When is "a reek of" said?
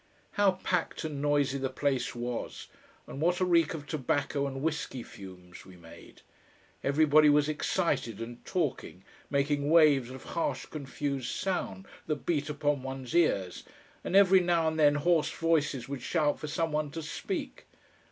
3.39-3.85